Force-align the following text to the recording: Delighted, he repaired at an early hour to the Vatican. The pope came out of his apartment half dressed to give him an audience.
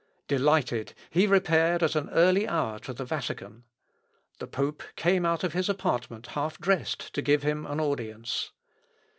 Delighted, 0.27 0.95
he 1.11 1.27
repaired 1.27 1.83
at 1.83 1.95
an 1.95 2.09
early 2.09 2.47
hour 2.47 2.79
to 2.79 2.91
the 2.91 3.05
Vatican. 3.05 3.65
The 4.39 4.47
pope 4.47 4.81
came 4.95 5.27
out 5.27 5.43
of 5.43 5.53
his 5.53 5.69
apartment 5.69 6.25
half 6.33 6.57
dressed 6.57 7.13
to 7.13 7.21
give 7.21 7.43
him 7.43 7.67
an 7.67 7.79
audience. 7.79 8.51